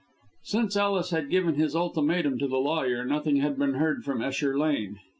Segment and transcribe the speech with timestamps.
[0.45, 4.57] Since Ellis had given his ultimatum to the lawyer, nothing had been heard from Esher
[4.57, 4.99] Lane.